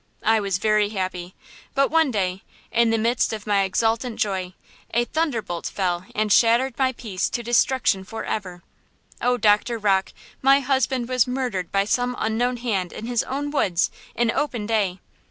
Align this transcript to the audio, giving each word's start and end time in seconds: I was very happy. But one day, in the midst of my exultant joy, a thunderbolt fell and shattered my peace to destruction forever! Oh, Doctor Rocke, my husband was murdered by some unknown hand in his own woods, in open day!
I 0.23 0.39
was 0.39 0.57
very 0.57 0.89
happy. 0.89 1.35
But 1.75 1.91
one 1.91 2.09
day, 2.09 2.41
in 2.71 2.89
the 2.89 2.97
midst 2.97 3.33
of 3.33 3.45
my 3.45 3.61
exultant 3.61 4.19
joy, 4.19 4.55
a 4.91 5.05
thunderbolt 5.05 5.67
fell 5.67 6.07
and 6.15 6.31
shattered 6.33 6.73
my 6.79 6.91
peace 6.91 7.29
to 7.29 7.43
destruction 7.43 8.03
forever! 8.03 8.63
Oh, 9.21 9.37
Doctor 9.37 9.77
Rocke, 9.77 10.11
my 10.41 10.59
husband 10.59 11.07
was 11.07 11.27
murdered 11.27 11.71
by 11.71 11.85
some 11.85 12.15
unknown 12.17 12.57
hand 12.57 12.91
in 12.91 13.05
his 13.05 13.21
own 13.25 13.51
woods, 13.51 13.91
in 14.15 14.31
open 14.31 14.65
day! 14.65 14.97